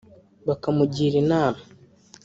[0.47, 1.61] bakamugira inama